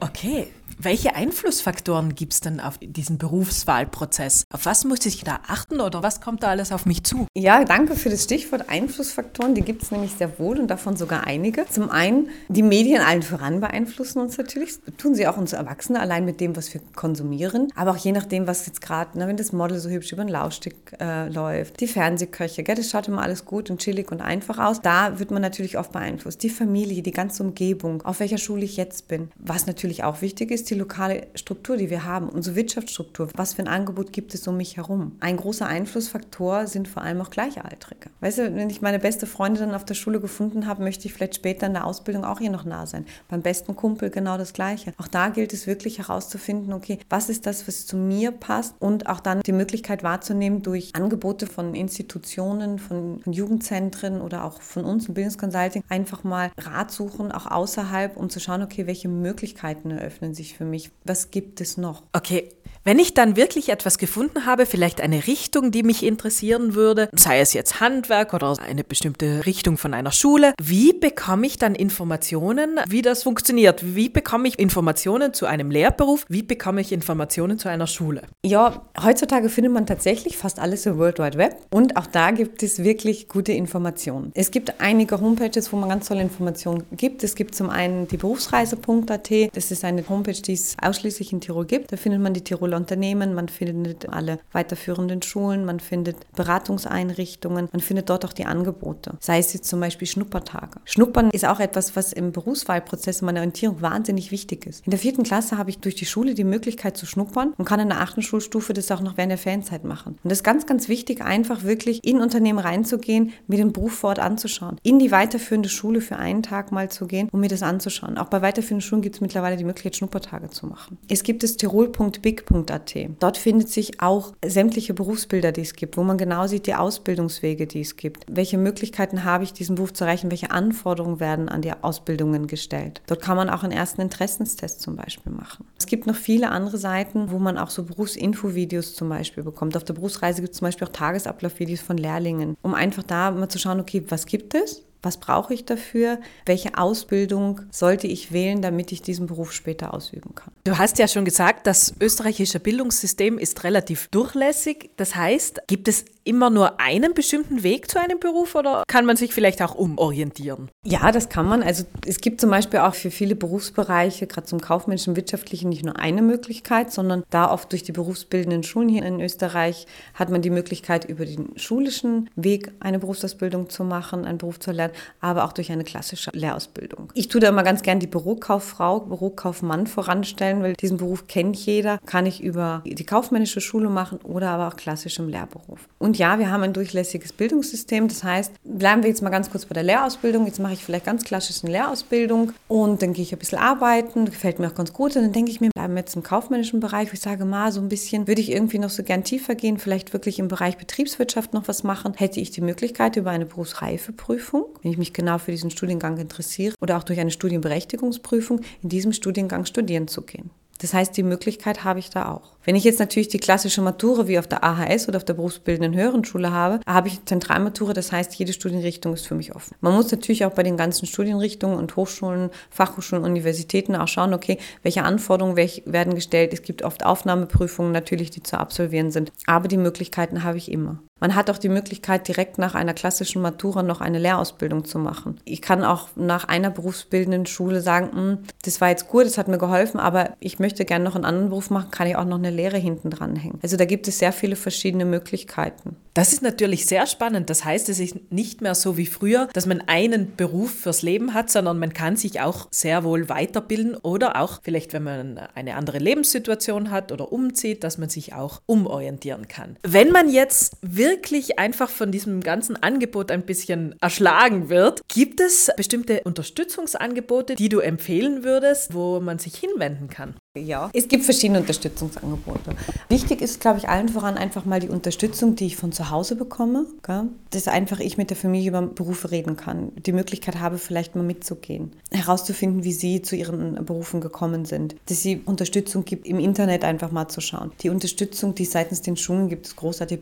Okay, 0.00 0.48
welche 0.78 1.14
Einflussfaktoren 1.14 2.14
gibt 2.14 2.32
es 2.32 2.40
denn 2.40 2.60
auf 2.60 2.78
diesen 2.80 3.18
Berufswahlprozess? 3.18 4.44
Auf 4.52 4.66
was 4.66 4.84
muss 4.84 5.04
ich 5.06 5.24
da 5.24 5.40
achten 5.46 5.80
oder 5.80 6.02
was 6.02 6.20
kommt 6.20 6.42
da 6.42 6.48
alles 6.48 6.72
auf 6.72 6.86
mich 6.86 7.04
zu? 7.04 7.26
Ja, 7.34 7.64
danke 7.64 7.96
für 7.96 8.10
das 8.10 8.24
Stichwort 8.24 8.68
Einflussfaktoren. 8.68 9.54
Die 9.54 9.62
gibt 9.62 9.82
es 9.82 9.90
nämlich 9.90 10.12
sehr 10.12 10.38
wohl 10.38 10.58
und 10.58 10.68
davon 10.68 10.96
sogar 10.96 11.26
einige. 11.26 11.66
Zum 11.68 11.90
einen, 11.90 12.28
die 12.48 12.62
Medien 12.62 13.02
allen 13.02 13.22
voran 13.22 13.60
beeinflussen 13.60 14.20
uns 14.20 14.38
natürlich. 14.38 14.72
Tun 14.98 15.14
sie 15.14 15.26
auch 15.26 15.36
uns 15.36 15.52
Erwachsene, 15.52 16.00
allein 16.00 16.24
mit 16.24 16.40
dem, 16.40 16.56
was 16.56 16.72
wir 16.74 16.80
konsumieren. 16.94 17.72
Aber 17.76 17.92
auch 17.92 17.96
je 17.96 18.12
nachdem, 18.12 18.46
was 18.46 18.66
jetzt 18.66 18.80
gerade, 18.80 19.10
wenn 19.14 19.36
das 19.36 19.52
Model 19.52 19.78
so 19.78 19.88
hübsch 19.88 20.12
über 20.12 20.24
den 20.24 20.30
Laufsteg 20.30 20.74
äh, 21.00 21.28
läuft, 21.28 21.80
die 21.80 21.86
Fernsehköche, 21.86 22.62
gell, 22.62 22.76
das 22.76 22.90
schaut 22.90 23.08
immer 23.08 23.22
alles 23.22 23.44
gut 23.44 23.70
und 23.70 23.80
chillig 23.80 24.10
und 24.10 24.20
einfach 24.20 24.58
aus. 24.58 24.80
Da 24.80 25.18
wird 25.18 25.30
man 25.30 25.42
natürlich 25.42 25.78
oft 25.78 25.92
beeinflusst. 25.92 26.42
Die 26.42 26.50
Familie, 26.50 27.02
die 27.02 27.10
ganze 27.10 27.42
Umgebung, 27.42 28.02
auf 28.02 28.20
welcher 28.20 28.38
Schule 28.38 28.64
ich 28.64 28.76
jetzt 28.76 29.08
bin. 29.08 29.30
Was 29.38 29.66
natürlich 29.66 30.04
auch 30.04 30.22
wichtig 30.22 30.50
ist, 30.50 30.61
die 30.70 30.74
lokale 30.74 31.26
Struktur, 31.34 31.76
die 31.76 31.90
wir 31.90 32.04
haben, 32.04 32.28
unsere 32.28 32.56
Wirtschaftsstruktur. 32.56 33.28
Was 33.34 33.54
für 33.54 33.62
ein 33.62 33.68
Angebot 33.68 34.12
gibt 34.12 34.34
es 34.34 34.46
um 34.46 34.56
mich 34.56 34.76
herum? 34.76 35.16
Ein 35.20 35.36
großer 35.36 35.66
Einflussfaktor 35.66 36.66
sind 36.66 36.88
vor 36.88 37.02
allem 37.02 37.20
auch 37.20 37.30
Gleichaltrige. 37.30 38.10
Weißt 38.20 38.38
du, 38.38 38.54
wenn 38.54 38.70
ich 38.70 38.82
meine 38.82 38.98
beste 38.98 39.26
Freundin 39.26 39.66
dann 39.66 39.74
auf 39.74 39.84
der 39.84 39.94
Schule 39.94 40.20
gefunden 40.20 40.66
habe, 40.66 40.82
möchte 40.82 41.06
ich 41.06 41.14
vielleicht 41.14 41.34
später 41.34 41.66
in 41.66 41.72
der 41.74 41.86
Ausbildung 41.86 42.24
auch 42.24 42.40
ihr 42.40 42.50
noch 42.50 42.64
nah 42.64 42.86
sein. 42.86 43.06
Beim 43.28 43.42
besten 43.42 43.76
Kumpel 43.76 44.10
genau 44.10 44.38
das 44.38 44.52
Gleiche. 44.52 44.92
Auch 44.98 45.08
da 45.08 45.28
gilt 45.28 45.52
es 45.52 45.66
wirklich 45.66 45.98
herauszufinden, 45.98 46.72
okay, 46.72 46.98
was 47.08 47.28
ist 47.28 47.46
das, 47.46 47.66
was 47.68 47.86
zu 47.86 47.96
mir 47.96 48.30
passt 48.30 48.74
und 48.78 49.08
auch 49.08 49.20
dann 49.20 49.40
die 49.40 49.52
Möglichkeit 49.52 50.02
wahrzunehmen 50.02 50.62
durch 50.62 50.94
Angebote 50.94 51.46
von 51.46 51.74
Institutionen, 51.74 52.78
von, 52.78 53.20
Jugendzentren 53.26 54.20
oder 54.20 54.44
auch 54.44 54.60
von 54.60 54.84
uns 54.84 55.08
im 55.08 55.14
Bildungsconsulting 55.14 55.84
einfach 55.88 56.24
mal 56.24 56.50
Rat 56.58 56.90
suchen, 56.90 57.32
auch 57.32 57.46
außerhalb, 57.46 58.16
um 58.16 58.30
zu 58.30 58.40
schauen, 58.40 58.62
okay, 58.62 58.86
welche 58.86 59.08
Möglichkeiten 59.08 59.90
eröffnen 59.90 60.34
sich 60.34 60.51
für 60.56 60.64
mich? 60.64 60.90
Was 61.04 61.30
gibt 61.30 61.60
es 61.60 61.76
noch? 61.76 62.02
Okay, 62.12 62.50
wenn 62.84 62.98
ich 62.98 63.14
dann 63.14 63.36
wirklich 63.36 63.68
etwas 63.68 63.96
gefunden 63.96 64.44
habe, 64.44 64.66
vielleicht 64.66 65.00
eine 65.00 65.28
Richtung, 65.28 65.70
die 65.70 65.84
mich 65.84 66.02
interessieren 66.02 66.74
würde, 66.74 67.08
sei 67.12 67.38
es 67.38 67.52
jetzt 67.52 67.80
Handwerk 67.80 68.34
oder 68.34 68.56
eine 68.58 68.82
bestimmte 68.82 69.46
Richtung 69.46 69.78
von 69.78 69.94
einer 69.94 70.10
Schule, 70.10 70.52
wie 70.60 70.92
bekomme 70.92 71.46
ich 71.46 71.58
dann 71.58 71.76
Informationen, 71.76 72.80
wie 72.88 73.00
das 73.00 73.22
funktioniert? 73.22 73.94
Wie 73.94 74.08
bekomme 74.08 74.48
ich 74.48 74.58
Informationen 74.58 75.32
zu 75.32 75.46
einem 75.46 75.70
Lehrberuf? 75.70 76.24
Wie 76.28 76.42
bekomme 76.42 76.80
ich 76.80 76.90
Informationen 76.90 77.56
zu 77.56 77.68
einer 77.68 77.86
Schule? 77.86 78.22
Ja, 78.44 78.82
heutzutage 79.00 79.48
findet 79.48 79.72
man 79.72 79.86
tatsächlich 79.86 80.36
fast 80.36 80.58
alles 80.58 80.84
im 80.84 80.98
World 80.98 81.20
Wide 81.20 81.38
Web 81.38 81.58
und 81.70 81.96
auch 81.96 82.08
da 82.08 82.32
gibt 82.32 82.64
es 82.64 82.82
wirklich 82.82 83.28
gute 83.28 83.52
Informationen. 83.52 84.32
Es 84.34 84.50
gibt 84.50 84.80
einige 84.80 85.20
Homepages, 85.20 85.72
wo 85.72 85.76
man 85.76 85.88
ganz 85.88 86.08
tolle 86.08 86.22
Informationen 86.22 86.82
gibt. 86.96 87.22
Es 87.22 87.36
gibt 87.36 87.54
zum 87.54 87.70
einen 87.70 88.08
die 88.08 88.16
Berufsreise.at, 88.16 89.30
das 89.54 89.70
ist 89.70 89.84
eine 89.84 90.08
Homepage, 90.08 90.41
die 90.48 90.54
es 90.54 90.76
ausschließlich 90.80 91.32
in 91.32 91.40
Tirol 91.40 91.66
gibt. 91.66 91.92
Da 91.92 91.96
findet 91.96 92.20
man 92.20 92.34
die 92.34 92.42
Tirol 92.42 92.62
Tiroler 92.62 92.76
Unternehmen, 92.76 93.34
man 93.34 93.48
findet 93.48 94.08
alle 94.08 94.38
weiterführenden 94.52 95.20
Schulen, 95.22 95.64
man 95.64 95.80
findet 95.80 96.16
Beratungseinrichtungen, 96.36 97.68
man 97.72 97.80
findet 97.80 98.08
dort 98.08 98.24
auch 98.24 98.32
die 98.32 98.44
Angebote. 98.44 99.14
Sei 99.20 99.38
es 99.38 99.52
jetzt 99.52 99.68
zum 99.68 99.80
Beispiel 99.80 100.06
Schnuppertage. 100.06 100.78
Schnuppern 100.84 101.30
ist 101.30 101.44
auch 101.44 101.58
etwas, 101.58 101.96
was 101.96 102.12
im 102.12 102.30
Berufswahlprozess 102.30 103.22
meiner 103.22 103.40
Orientierung 103.40 103.82
wahnsinnig 103.82 104.30
wichtig 104.30 104.66
ist. 104.66 104.86
In 104.86 104.90
der 104.90 105.00
vierten 105.00 105.24
Klasse 105.24 105.58
habe 105.58 105.70
ich 105.70 105.78
durch 105.78 105.96
die 105.96 106.06
Schule 106.06 106.34
die 106.34 106.44
Möglichkeit 106.44 106.96
zu 106.96 107.04
schnuppern 107.04 107.52
und 107.56 107.64
kann 107.64 107.80
in 107.80 107.88
der 107.88 108.00
achten 108.00 108.22
Schulstufe 108.22 108.72
das 108.74 108.90
auch 108.90 109.00
noch 109.00 109.16
während 109.16 109.32
der 109.32 109.38
Ferienzeit 109.38 109.82
machen. 109.84 110.18
Und 110.22 110.30
das 110.30 110.38
ist 110.38 110.44
ganz, 110.44 110.66
ganz 110.66 110.88
wichtig, 110.88 111.20
einfach 111.20 111.64
wirklich 111.64 112.04
in 112.04 112.20
Unternehmen 112.20 112.60
reinzugehen, 112.60 113.32
mir 113.48 113.56
den 113.56 113.72
Beruf 113.72 113.94
vor 113.94 114.10
Ort 114.10 114.20
anzuschauen. 114.20 114.76
In 114.84 114.98
die 114.98 115.10
weiterführende 115.10 115.68
Schule 115.68 116.00
für 116.00 116.16
einen 116.16 116.44
Tag 116.44 116.70
mal 116.70 116.90
zu 116.90 117.06
gehen, 117.06 117.28
um 117.32 117.40
mir 117.40 117.48
das 117.48 117.64
anzuschauen. 117.64 118.18
Auch 118.18 118.28
bei 118.28 118.40
weiterführenden 118.40 118.86
Schulen 118.86 119.02
gibt 119.02 119.16
es 119.16 119.20
mittlerweile 119.20 119.56
die 119.56 119.64
Möglichkeit, 119.64 119.96
Schnuppertage 119.96 120.31
zu 120.50 120.66
machen. 120.66 120.98
Es 121.08 121.22
gibt 121.22 121.42
das 121.42 121.56
tirol.big.de 121.56 122.62
Bildung.at. 122.62 122.94
Dort 123.18 123.36
findet 123.36 123.68
sich 123.68 124.00
auch 124.00 124.32
sämtliche 124.44 124.94
Berufsbilder, 124.94 125.52
die 125.52 125.62
es 125.62 125.74
gibt, 125.74 125.96
wo 125.96 126.02
man 126.02 126.18
genau 126.18 126.46
sieht 126.46 126.66
die 126.66 126.74
Ausbildungswege, 126.74 127.66
die 127.66 127.80
es 127.80 127.96
gibt. 127.96 128.24
Welche 128.30 128.58
Möglichkeiten 128.58 129.24
habe 129.24 129.44
ich, 129.44 129.52
diesen 129.52 129.76
Beruf 129.76 129.92
zu 129.92 130.04
erreichen? 130.04 130.30
Welche 130.30 130.50
Anforderungen 130.50 131.20
werden 131.20 131.48
an 131.48 131.62
die 131.62 131.72
Ausbildungen 131.72 132.46
gestellt? 132.46 133.02
Dort 133.06 133.22
kann 133.22 133.36
man 133.36 133.50
auch 133.50 133.62
einen 133.62 133.72
ersten 133.72 134.00
Interessenstest 134.00 134.80
zum 134.80 134.96
Beispiel 134.96 135.32
machen. 135.32 135.66
Es 135.78 135.86
gibt 135.86 136.06
noch 136.06 136.16
viele 136.16 136.50
andere 136.50 136.78
Seiten, 136.78 137.30
wo 137.30 137.38
man 137.38 137.58
auch 137.58 137.70
so 137.70 137.84
Berufsinfo-Videos 137.84 138.94
zum 138.94 139.08
Beispiel 139.08 139.42
bekommt. 139.42 139.76
Auf 139.76 139.84
der 139.84 139.94
Berufsreise 139.94 140.42
gibt 140.42 140.52
es 140.54 140.58
zum 140.58 140.66
Beispiel 140.66 140.86
auch 140.86 140.92
Tagesablaufvideos 140.92 141.80
von 141.80 141.96
Lehrlingen, 141.96 142.56
um 142.62 142.74
einfach 142.74 143.02
da 143.02 143.30
mal 143.30 143.48
zu 143.48 143.58
schauen, 143.58 143.80
okay, 143.80 144.04
was 144.08 144.26
gibt 144.26 144.54
es? 144.54 144.82
Was 145.02 145.18
brauche 145.18 145.52
ich 145.52 145.64
dafür? 145.64 146.20
Welche 146.46 146.78
Ausbildung 146.78 147.62
sollte 147.70 148.06
ich 148.06 148.32
wählen, 148.32 148.62
damit 148.62 148.92
ich 148.92 149.02
diesen 149.02 149.26
Beruf 149.26 149.52
später 149.52 149.92
ausüben 149.92 150.34
kann? 150.34 150.52
Du 150.64 150.78
hast 150.78 150.98
ja 150.98 151.08
schon 151.08 151.24
gesagt, 151.24 151.66
das 151.66 151.92
österreichische 152.00 152.60
Bildungssystem 152.60 153.36
ist 153.38 153.64
relativ 153.64 154.08
durchlässig. 154.08 154.90
Das 154.96 155.16
heißt, 155.16 155.62
gibt 155.66 155.88
es 155.88 156.04
immer 156.24 156.50
nur 156.50 156.80
einen 156.80 157.14
bestimmten 157.14 157.62
Weg 157.62 157.90
zu 157.90 158.00
einem 158.00 158.18
Beruf 158.20 158.54
oder 158.54 158.84
kann 158.86 159.06
man 159.06 159.16
sich 159.16 159.34
vielleicht 159.34 159.62
auch 159.62 159.74
umorientieren? 159.74 160.70
Ja, 160.84 161.12
das 161.12 161.28
kann 161.28 161.46
man. 161.46 161.62
Also 161.62 161.84
es 162.06 162.20
gibt 162.20 162.40
zum 162.40 162.50
Beispiel 162.50 162.80
auch 162.80 162.94
für 162.94 163.10
viele 163.10 163.34
Berufsbereiche, 163.34 164.26
gerade 164.26 164.46
zum 164.46 164.60
kaufmännischen, 164.60 165.16
wirtschaftlichen, 165.16 165.68
nicht 165.68 165.84
nur 165.84 165.98
eine 165.98 166.22
Möglichkeit, 166.22 166.92
sondern 166.92 167.24
da 167.30 167.50
oft 167.50 167.72
durch 167.72 167.82
die 167.82 167.92
berufsbildenden 167.92 168.62
Schulen 168.62 168.88
hier 168.88 169.04
in 169.04 169.20
Österreich 169.20 169.86
hat 170.14 170.30
man 170.30 170.42
die 170.42 170.50
Möglichkeit, 170.50 171.04
über 171.04 171.24
den 171.24 171.56
schulischen 171.56 172.30
Weg 172.36 172.72
eine 172.80 172.98
Berufsausbildung 172.98 173.68
zu 173.68 173.84
machen, 173.84 174.24
einen 174.24 174.38
Beruf 174.38 174.60
zu 174.60 174.70
erlernen, 174.70 174.94
aber 175.20 175.44
auch 175.44 175.52
durch 175.52 175.70
eine 175.72 175.84
klassische 175.84 176.30
Lehrausbildung. 176.32 177.10
Ich 177.14 177.28
tue 177.28 177.40
da 177.40 177.48
immer 177.48 177.62
ganz 177.62 177.82
gern 177.82 178.00
die 178.00 178.06
Bürokauffrau, 178.06 179.00
Bürokaufmann 179.00 179.86
voranstellen, 179.86 180.62
weil 180.62 180.74
diesen 180.74 180.96
Beruf 180.96 181.26
kennt 181.26 181.56
jeder, 181.56 181.98
kann 182.06 182.26
ich 182.26 182.42
über 182.42 182.82
die 182.84 183.06
kaufmännische 183.06 183.60
Schule 183.60 183.88
machen 183.88 184.18
oder 184.22 184.50
aber 184.50 184.68
auch 184.68 184.76
klassisch 184.76 185.18
im 185.18 185.28
Lehrberuf. 185.28 185.88
Und 185.98 186.11
und 186.12 186.18
ja, 186.18 186.38
wir 186.38 186.50
haben 186.50 186.62
ein 186.62 186.74
durchlässiges 186.74 187.32
Bildungssystem. 187.32 188.06
Das 188.06 188.22
heißt, 188.22 188.52
bleiben 188.64 189.02
wir 189.02 189.08
jetzt 189.08 189.22
mal 189.22 189.30
ganz 189.30 189.50
kurz 189.50 189.64
bei 189.64 189.72
der 189.72 189.82
Lehrausbildung. 189.82 190.44
Jetzt 190.44 190.58
mache 190.58 190.74
ich 190.74 190.84
vielleicht 190.84 191.06
ganz 191.06 191.24
klassisch 191.24 191.64
eine 191.64 191.72
Lehrausbildung 191.72 192.52
und 192.68 193.00
dann 193.00 193.14
gehe 193.14 193.22
ich 193.22 193.32
ein 193.32 193.38
bisschen 193.38 193.58
arbeiten. 193.58 194.26
Gefällt 194.26 194.58
mir 194.58 194.66
auch 194.66 194.74
ganz 194.74 194.92
gut. 194.92 195.16
Und 195.16 195.22
dann 195.22 195.32
denke 195.32 195.50
ich 195.50 195.62
mir, 195.62 195.70
bleiben 195.74 195.94
wir 195.94 196.00
jetzt 196.00 196.14
im 196.14 196.22
kaufmännischen 196.22 196.80
Bereich. 196.80 197.08
Ich 197.14 197.20
sage, 197.20 197.46
mal 197.46 197.72
so 197.72 197.80
ein 197.80 197.88
bisschen 197.88 198.28
würde 198.28 198.42
ich 198.42 198.52
irgendwie 198.52 198.78
noch 198.78 198.90
so 198.90 199.02
gern 199.02 199.24
tiefer 199.24 199.54
gehen, 199.54 199.78
vielleicht 199.78 200.12
wirklich 200.12 200.38
im 200.38 200.48
Bereich 200.48 200.76
Betriebswirtschaft 200.76 201.54
noch 201.54 201.66
was 201.66 201.82
machen. 201.82 202.12
Hätte 202.14 202.40
ich 202.40 202.50
die 202.50 202.60
Möglichkeit 202.60 203.16
über 203.16 203.30
eine 203.30 203.46
Berufsreifeprüfung, 203.46 204.66
wenn 204.82 204.90
ich 204.90 204.98
mich 204.98 205.14
genau 205.14 205.38
für 205.38 205.52
diesen 205.52 205.70
Studiengang 205.70 206.18
interessiere, 206.18 206.74
oder 206.82 206.98
auch 206.98 207.04
durch 207.04 207.20
eine 207.20 207.30
Studienberechtigungsprüfung 207.30 208.60
in 208.82 208.90
diesem 208.90 209.14
Studiengang 209.14 209.64
studieren 209.64 210.08
zu 210.08 210.20
gehen. 210.20 210.50
Das 210.82 210.92
heißt, 210.92 211.16
die 211.16 211.22
Möglichkeit 211.22 211.84
habe 211.84 212.00
ich 212.00 212.10
da 212.10 212.28
auch. 212.28 212.52
Wenn 212.64 212.76
ich 212.76 212.84
jetzt 212.84 212.98
natürlich 212.98 213.28
die 213.28 213.38
klassische 213.38 213.82
Matura 213.82 214.26
wie 214.26 214.38
auf 214.38 214.46
der 214.46 214.64
AHS 214.64 215.08
oder 215.08 215.16
auf 215.16 215.24
der 215.24 215.34
berufsbildenden 215.34 215.94
höheren 215.98 216.24
Schule 216.24 216.50
habe, 216.50 216.80
habe 216.86 217.08
ich 217.08 217.24
Zentralmatura, 217.24 217.92
das 217.92 218.12
heißt, 218.12 218.34
jede 218.34 218.52
Studienrichtung 218.52 219.14
ist 219.14 219.26
für 219.26 219.34
mich 219.34 219.54
offen. 219.54 219.76
Man 219.80 219.94
muss 219.94 220.10
natürlich 220.10 220.44
auch 220.44 220.52
bei 220.52 220.62
den 220.62 220.76
ganzen 220.76 221.06
Studienrichtungen 221.06 221.78
und 221.78 221.94
Hochschulen, 221.96 222.50
Fachhochschulen, 222.70 223.24
Universitäten 223.24 223.94
auch 223.94 224.08
schauen, 224.08 224.34
okay, 224.34 224.58
welche 224.82 225.04
Anforderungen 225.04 225.56
werden 225.56 226.14
gestellt. 226.14 226.52
Es 226.52 226.62
gibt 226.62 226.82
oft 226.82 227.04
Aufnahmeprüfungen 227.04 227.92
natürlich, 227.92 228.30
die 228.30 228.42
zu 228.42 228.58
absolvieren 228.58 229.10
sind, 229.10 229.32
aber 229.46 229.68
die 229.68 229.76
Möglichkeiten 229.76 230.42
habe 230.42 230.58
ich 230.58 230.70
immer. 230.70 231.00
Man 231.22 231.36
hat 231.36 231.50
auch 231.50 231.58
die 231.58 231.68
Möglichkeit, 231.68 232.26
direkt 232.26 232.58
nach 232.58 232.74
einer 232.74 232.94
klassischen 232.94 233.42
Matura 233.42 233.84
noch 233.84 234.00
eine 234.00 234.18
Lehrausbildung 234.18 234.84
zu 234.84 234.98
machen. 234.98 235.38
Ich 235.44 235.62
kann 235.62 235.84
auch 235.84 236.08
nach 236.16 236.48
einer 236.48 236.68
berufsbildenden 236.68 237.46
Schule 237.46 237.80
sagen, 237.80 238.10
hm, 238.12 238.38
das 238.64 238.80
war 238.80 238.88
jetzt 238.88 239.06
gut, 239.06 239.26
das 239.26 239.38
hat 239.38 239.46
mir 239.46 239.58
geholfen, 239.58 240.00
aber 240.00 240.30
ich 240.40 240.58
möchte 240.58 240.84
gerne 240.84 241.04
noch 241.04 241.14
einen 241.14 241.24
anderen 241.24 241.50
Beruf 241.50 241.70
machen, 241.70 241.92
kann 241.92 242.08
ich 242.08 242.16
auch 242.16 242.24
noch 242.24 242.38
eine 242.38 242.50
Lehre 242.50 242.76
hinten 242.76 243.10
dran 243.10 243.36
hängen. 243.36 243.60
Also 243.62 243.76
da 243.76 243.84
gibt 243.84 244.08
es 244.08 244.18
sehr 244.18 244.32
viele 244.32 244.56
verschiedene 244.56 245.04
Möglichkeiten. 245.04 245.94
Das 246.14 246.32
ist 246.32 246.42
natürlich 246.42 246.86
sehr 246.86 247.06
spannend. 247.06 247.48
Das 247.48 247.64
heißt, 247.64 247.88
es 247.88 248.00
ist 248.00 248.16
nicht 248.30 248.60
mehr 248.60 248.74
so 248.74 248.96
wie 248.96 249.06
früher, 249.06 249.48
dass 249.54 249.64
man 249.64 249.80
einen 249.86 250.34
Beruf 250.36 250.72
fürs 250.72 251.02
Leben 251.02 251.34
hat, 251.34 251.50
sondern 251.50 251.78
man 251.78 251.94
kann 251.94 252.16
sich 252.16 252.40
auch 252.40 252.66
sehr 252.70 253.04
wohl 253.04 253.28
weiterbilden 253.28 253.94
oder 253.94 254.40
auch 254.40 254.60
vielleicht, 254.62 254.92
wenn 254.92 255.04
man 255.04 255.38
eine 255.54 255.76
andere 255.76 255.98
Lebenssituation 255.98 256.90
hat 256.90 257.12
oder 257.12 257.32
umzieht, 257.32 257.84
dass 257.84 257.96
man 257.96 258.10
sich 258.10 258.34
auch 258.34 258.60
umorientieren 258.66 259.48
kann. 259.48 259.76
Wenn 259.84 260.10
man 260.10 260.28
jetzt 260.28 260.76
wirklich 260.82 261.11
wirklich 261.12 261.58
einfach 261.58 261.90
von 261.90 262.10
diesem 262.10 262.40
ganzen 262.40 262.82
Angebot 262.82 263.30
ein 263.30 263.42
bisschen 263.42 263.94
erschlagen 264.00 264.70
wird, 264.70 265.02
gibt 265.08 265.40
es 265.40 265.70
bestimmte 265.76 266.22
Unterstützungsangebote, 266.24 267.54
die 267.54 267.68
du 267.68 267.80
empfehlen 267.80 268.44
würdest, 268.44 268.94
wo 268.94 269.20
man 269.20 269.38
sich 269.38 269.56
hinwenden 269.56 270.08
kann? 270.08 270.34
Ja, 270.58 270.90
es 270.92 271.08
gibt 271.08 271.24
verschiedene 271.24 271.60
Unterstützungsangebote. 271.60 272.76
Wichtig 273.08 273.40
ist, 273.40 273.60
glaube 273.60 273.78
ich, 273.78 273.88
allen 273.88 274.10
voran 274.10 274.36
einfach 274.36 274.66
mal 274.66 274.80
die 274.80 274.90
Unterstützung, 274.90 275.56
die 275.56 275.66
ich 275.66 275.76
von 275.76 275.92
zu 275.92 276.10
Hause 276.10 276.36
bekomme. 276.36 276.84
Gell? 277.02 277.28
Dass 277.50 277.68
einfach 277.68 278.00
ich 278.00 278.18
mit 278.18 278.28
der 278.28 278.36
Familie 278.36 278.68
über 278.68 278.82
Berufe 278.82 279.30
reden 279.30 279.56
kann, 279.56 279.92
die 279.96 280.12
Möglichkeit 280.12 280.60
habe, 280.60 280.76
vielleicht 280.76 281.16
mal 281.16 281.22
mitzugehen, 281.22 281.92
herauszufinden, 282.10 282.84
wie 282.84 282.92
sie 282.92 283.22
zu 283.22 283.34
ihren 283.34 283.82
Berufen 283.86 284.20
gekommen 284.20 284.66
sind, 284.66 284.94
dass 285.06 285.22
sie 285.22 285.40
Unterstützung 285.42 286.04
gibt, 286.04 286.26
im 286.26 286.38
Internet 286.38 286.84
einfach 286.84 287.12
mal 287.12 287.28
zu 287.28 287.40
schauen. 287.40 287.72
Die 287.82 287.88
Unterstützung, 287.88 288.54
die 288.54 288.66
seitens 288.66 289.00
den 289.00 289.16
Schulen 289.16 289.48
gibt, 289.48 289.66
ist 289.66 289.76
großartig 289.76 290.20